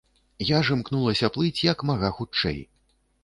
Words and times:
Я 0.51 0.59
ж 0.69 0.75
імкнулася 0.77 1.29
плыць 1.35 1.63
як 1.65 1.85
мага 1.91 2.09
хутчэй. 2.21 2.57